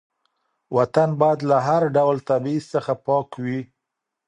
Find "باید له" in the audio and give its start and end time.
1.19-1.57